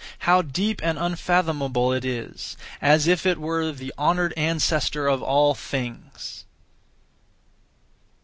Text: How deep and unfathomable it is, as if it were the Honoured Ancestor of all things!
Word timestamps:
How 0.25 0.41
deep 0.41 0.81
and 0.83 0.97
unfathomable 0.97 1.93
it 1.93 2.03
is, 2.03 2.57
as 2.81 3.05
if 3.05 3.23
it 3.27 3.37
were 3.37 3.71
the 3.71 3.93
Honoured 3.99 4.33
Ancestor 4.35 5.07
of 5.07 5.21
all 5.21 5.53
things! 5.53 6.43